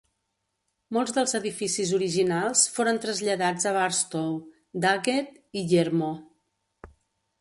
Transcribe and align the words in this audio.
Molts 0.95 1.11
dels 1.17 1.35
edificis 1.39 1.91
originals 1.97 2.63
foren 2.77 3.01
traslladats 3.03 3.69
a 3.73 3.77
Barstow, 3.77 4.35
Daggett 4.87 5.63
i 5.63 5.67
Yermo. 5.75 6.11